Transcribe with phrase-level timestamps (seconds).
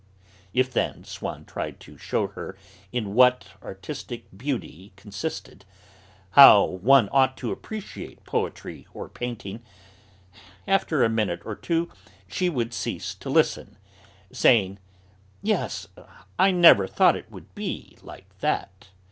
[0.51, 2.57] If, then, Swann tried to shew her
[2.91, 5.63] in what artistic beauty consisted,
[6.31, 9.61] how one ought to appreciate poetry or painting,
[10.67, 11.91] after a minute or two
[12.27, 13.77] she would cease to listen,
[14.33, 14.79] saying:
[15.43, 15.87] "Yes...
[16.39, 18.89] I never thought it would be like that."